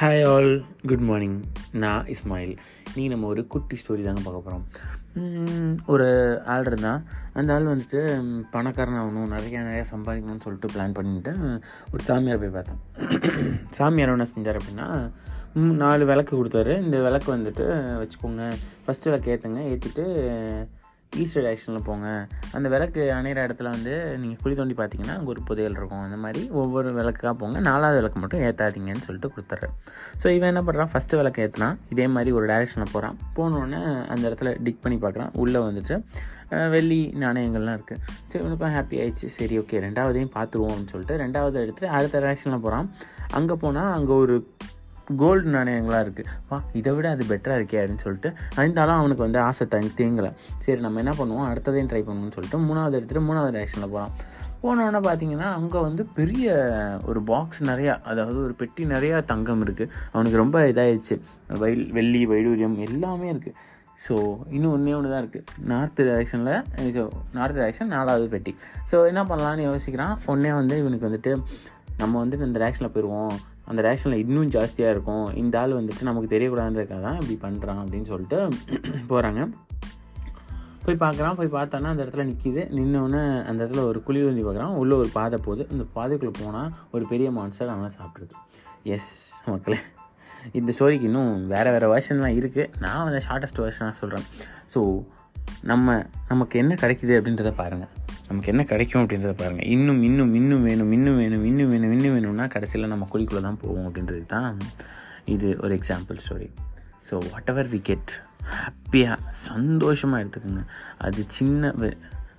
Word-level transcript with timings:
Hi 0.00 0.24
all 0.24 0.64
good 0.86 1.00
morning 1.00 1.42
நான் 1.72 2.06
இஸ்மாயில் 2.06 2.56
நீ 2.94 3.08
நம்ம 3.08 3.26
ஒரு 3.26 3.46
குட்டி 3.46 3.76
ஸ்டோரி 3.76 4.02
தாங்க 4.02 4.20
பார்க்க 4.20 4.40
போகிறோம் 4.40 4.64
ஒரு 5.86 6.06
ஆள் 6.44 6.64
இருந்தான் 6.64 7.04
அந்த 7.32 7.52
ஆள் 7.52 7.66
வந்துட்டு 7.66 8.00
பணக்காரன் 8.50 8.98
ஆகணும் 8.98 9.32
நிறையா 9.32 9.62
நிறையா 9.62 9.84
சம்பாதிக்கணும்னு 9.90 10.40
சொல்லிட்டு 10.40 10.68
பிளான் 10.74 10.92
பண்ணிட்டு 10.92 11.32
ஒரு 11.92 12.02
சாமியார் 12.02 12.38
போய் 12.38 12.48
பார்த்தேன் 12.48 12.80
சாமியார் 13.70 14.08
என்ன 14.08 14.26
செஞ்சார் 14.36 14.60
அப்படின்னா 14.60 15.10
நாலு 15.54 16.04
விளக்கு 16.04 16.44
கொடுத்தாரு. 16.44 16.82
இந்த 16.82 17.00
விளக்கு 17.00 17.36
வந்துட்டு 17.36 17.66
வச்சுக்கோங்க. 18.00 18.52
ஃபஸ்ட்டு 18.86 19.04
விளக்கு 19.04 19.32
ஏற்றுங்க 19.34 19.62
ஏற்றிட்டு 19.68 20.04
ஈஸ்ட் 21.22 21.36
டைரக்ஷனில் 21.36 21.84
போங்க. 21.88 22.06
அந்த 22.56 22.66
விளக்கு 22.72 23.02
அணையிற 23.16 23.44
இடத்துல 23.46 23.68
வந்து 23.74 23.94
நீங்கள் 24.22 24.40
குழி 24.42 24.54
தோண்டி 24.58 24.74
பார்த்தீங்கன்னா 24.80 25.14
அங்கே 25.18 25.30
ஒரு 25.34 25.42
புதையல் 25.48 25.76
இருக்கும். 25.78 26.02
அந்த 26.06 26.16
மாதிரி 26.24 26.40
ஒவ்வொரு 26.62 26.88
விளக்காக 26.98 27.32
போங்க. 27.42 27.58
நாலாவது 27.68 27.98
விளக்கு 28.00 28.20
மட்டும் 28.22 28.42
ஏற்றாதீங்கன்னு 28.48 29.04
சொல்லிட்டு 29.06 29.30
கொடுத்துட்றேன். 29.34 29.74
ஸோ 30.22 30.26
இவன் 30.36 30.50
என்ன 30.52 30.62
பண்ணுறான் 30.68 30.90
ஃபஸ்ட்டு 30.92 31.20
விளக்கு 31.20 31.42
ஏற்றினா 31.44 31.70
இதே 31.94 32.06
மாதிரி 32.16 32.32
ஒரு 32.38 32.46
டேரக்ஷனில் 32.52 32.92
போகிறான் 32.94 33.18
போனோடனே 33.38 33.82
அந்த 34.14 34.22
இடத்துல 34.30 34.52
டிக் 34.66 34.82
பண்ணி 34.86 34.98
பார்க்குறான். 35.04 35.32
உள்ளே 35.44 35.62
வந்துட்டு 35.68 35.96
வெள்ளி 36.74 37.00
நாணயங்கள்லாம் 37.22 37.76
இருக்குது 37.78 38.02
சரி 38.30 38.42
இவனுக்கும் 38.44 38.74
ஹாப்பி 38.76 38.96
ஆயிடுச்சு. 39.02 39.28
சரி 39.38 39.54
ஓகே 39.62 39.80
ரெண்டாவதையும் 39.86 40.34
பார்த்துருவோம்னு 40.36 40.90
சொல்லிட்டு 40.92 41.16
ரெண்டாவது 41.24 41.56
எடுத்துகிட்டு 41.64 41.94
அடுத்த 41.98 42.16
டைரக்ஷனில் 42.24 42.64
போகிறான் 42.66 42.88
அங்கே 43.38 43.56
போனால் 43.64 43.92
அங்கே 43.98 44.14
ஒரு 44.24 44.36
கோல்டு 45.16 45.50
நாணயங்களாக 45.54 46.04
இருக்குது 46.04 46.28
வா 46.48 46.62
இதை 46.72 46.92
விட 46.94 47.10
அது 47.10 47.24
பெட்டராக 47.24 47.58
இருக்கே 47.60 47.78
அப்படின்னு 47.80 48.04
சொல்லிட்டு 48.04 48.30
இருந்தாலும் 48.56 48.98
அவனுக்கு 49.00 49.22
வந்து 49.22 49.40
ஆசை 49.40 49.66
தங்கி 49.66 49.90
தேங்கலை. 50.02 50.30
சரி 50.58 50.80
நம்ம 50.80 51.00
என்ன 51.04 51.14
பண்ணுவோம்? 51.20 51.46
அடுத்ததையும் 51.50 51.90
ட்ரை 51.92 52.02
பண்ணுவோம்னு 52.08 52.34
சொல்லிட்டு 52.34 52.58
மூணாவது 52.58 52.96
எடுத்துகிட்டு 52.98 53.28
மூணாவது 53.28 53.54
டைரக்ஷனில் 53.56 53.92
போகிறான் 53.94 54.14
போனோடனே 54.62 55.00
பார்த்தீங்கன்னா 55.08 55.48
அங்கே 55.58 55.78
வந்து 55.78 56.06
பெரிய 56.18 56.46
ஒரு 57.06 57.22
பாக்ஸ் 57.22 57.62
நிறையா 57.62 58.00
அதாவது 58.02 58.38
ஒரு 58.42 58.54
பெட்டி 58.54 58.84
நிறையா 58.84 59.24
தங்கம் 59.24 59.62
இருக்குது 59.66 59.92
அவனுக்கு 60.12 60.38
ரொம்ப 60.38 60.60
இதாகிடுச்சு 60.72 61.16
வயல் 61.58 61.90
வெள்ளி 61.92 62.26
வைடூரியம் 62.26 62.78
எல்லாமே 62.78 63.28
இருக்குது 63.32 63.54
ஸோ 64.06 64.14
இன்னும் 64.50 64.72
ஒன்றே 64.72 64.94
ஒன்று 64.94 65.12
தான் 65.12 65.22
இருக்குது 65.22 65.44
நார்த் 65.64 66.00
டைரெக்ஷனில் 66.00 66.90
ஸோ 66.96 67.10
நார்த் 67.32 67.58
டைரெக்ஷன் 67.58 67.94
நாலாவது 67.96 68.28
பெட்டி. 68.28 68.54
ஸோ 68.90 69.06
என்ன 69.06 69.22
பண்ணலான்னு 69.22 69.68
யோசிக்கிறான். 69.70 70.18
ஒன்றே 70.26 70.52
வந்து 70.52 70.78
இவனுக்கு 70.78 71.08
வந்துட்டு 71.08 71.32
நம்ம 71.96 72.24
வந்துட்டு 72.24 72.46
இந்த 72.46 72.60
டேரக்ஷனில் 72.60 72.94
போயிடுவோம் 72.94 73.36
அந்த 73.68 73.80
டேரக்ஷனில் 73.84 74.22
இன்னும் 74.24 74.52
ஜாஸ்தியாக 74.56 74.94
இருக்கும். 74.94 75.26
இந்த 75.42 75.54
ஆள் 75.60 75.78
வந்துட்டு 75.78 76.08
நமக்கு 76.10 76.30
தெரியக்கூடாதுன்றதுக்காக 76.34 77.02
தான் 77.08 77.18
இப்படி 77.20 77.36
பண்ணுறான் 77.44 77.80
அப்படின்னு 77.82 78.10
சொல்லிட்டு 78.12 78.38
போகிறாங்க 79.10 79.40
போய் 80.84 81.02
பார்க்குறான் 81.02 81.38
போய் 81.38 81.54
பார்த்தோன்னா 81.56 81.90
அந்த 81.94 82.02
இடத்துல 82.04 82.24
நிற்கிது 82.28 82.62
நின்னோடனே 82.76 83.22
அந்த 83.48 83.58
இடத்துல 83.62 83.82
ஒரு 83.90 83.98
குழி 84.02 84.20
வந்து 84.28 84.44
பார்க்குறான் 84.46 84.76
உள்ளே 84.82 84.94
ஒரு 85.02 85.10
பாதை 85.16 85.38
போகுது. 85.46 85.64
அந்த 85.72 85.84
பாதைக்குள்ளே 85.96 86.34
போனால் 86.42 86.70
ஒரு 86.90 87.04
பெரிய 87.12 87.30
மான்ஸ்டர் 87.30 87.72
அவனை 87.74 87.90
சாப்பிட்ருது 87.98 88.36
எஸ் 88.94 89.12
மக்களே. 89.46 89.78
இந்த 90.52 90.72
ஸ்டோரிக்கு 90.72 91.08
இன்னும் 91.10 91.32
வேறு 91.46 91.70
வேறு 91.74 91.86
வேர்ஷன்லாம் 91.92 92.36
இருக்குது 92.40 92.70
நான் 92.78 93.04
வந்து 93.04 93.20
ஷார்ட்டஸ்ட் 93.26 93.62
வேர்ஷனாக 93.64 93.96
சொல்கிறேன் 94.00 94.26
ஸோ 94.74 94.80
நம்ம 95.62 95.86
நமக்கு 96.28 96.54
என்ன 96.58 96.72
கிடைக்குது 96.74 97.14
அப்படின்றத 97.18 97.50
பாருங்கள் 97.60 97.92
நமக்கு 98.28 98.50
என்ன 98.52 98.62
கிடைக்கும் 98.64 99.02
அப்படின்றத 99.02 99.34
பாருங்கள் 99.42 99.68
இன்னும் 99.74 100.00
இன்னும் 100.02 100.32
இன்னும் 100.34 100.64
வேணும் 100.68 100.90
இன்னும் 100.92 101.18
வேணும் 101.18 101.44
இன்னும் 101.44 101.70
வேணும் 101.70 101.92
இன்னும் 101.92 101.97
வேணும்னா 102.18 102.46
கடைசியில் 102.46 102.88
நம்ம 102.88 103.08
குழிக்குள்ளே 103.12 103.40
தான் 103.40 103.60
போவோம் 103.60 103.88
அப்படின்றது 103.88 104.26
தான் 104.26 104.58
இது 105.24 105.48
ஒரு 105.62 105.74
example 105.76 106.18
story 106.24 106.50
so 107.10 107.16
whatever 107.52 107.68
we 107.68 107.80
get 107.88 108.12
ஹாப்பியாக 108.58 109.16
சந்தோஷமாக 109.28 110.22
எடுத்துக்கோங்க. 110.24 110.62
அது 110.98 111.24
சின்ன 111.26 111.72
வெ 111.76 111.88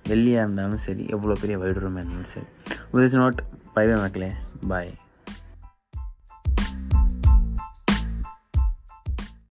வெள்ளியாக 0.08 0.44
இருந்தாலும் 0.44 0.82
சரி 0.84 1.06
எவ்வளோ 1.08 1.34
பெரிய 1.40 1.58
வைடூரமாக 1.58 2.02
இருந்தாலும் 2.02 2.30
சரி. 2.32 2.46
வித் 2.90 3.04
இஸ் 3.04 3.14
நாட் 3.14 3.40
பை 3.74 3.86
மக்களே. 3.88 4.30
பாய் 4.68 4.92